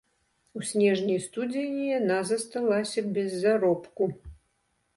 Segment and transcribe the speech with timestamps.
[0.59, 4.11] У снежні і студзені яна засталася без заробку.